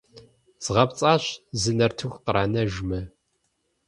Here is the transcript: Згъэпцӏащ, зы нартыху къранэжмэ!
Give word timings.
Згъэпцӏащ, 0.63 1.23
зы 1.59 1.71
нартыху 1.77 2.21
къранэжмэ! 2.25 2.99